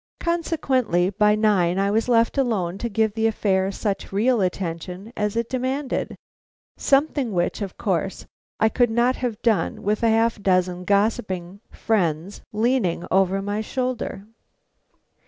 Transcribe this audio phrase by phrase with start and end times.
[0.19, 5.35] Consequently by nine I was left alone to give the affair such real attention as
[5.35, 6.15] it demanded;
[6.75, 8.25] something which, of course,
[8.59, 14.25] I could not have done with a half dozen gossiping friends leaning over my shoulder.